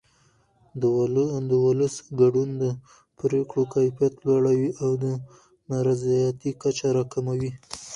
د 1.49 1.51
ولس 1.67 1.95
ګډون 2.21 2.49
د 2.61 2.63
پرېکړو 3.19 3.63
کیفیت 3.73 4.13
لوړوي 4.25 4.71
او 4.83 4.91
د 5.03 5.05
نارضایتۍ 5.69 6.51
کچه 6.63 6.87
راکموي 6.95 7.51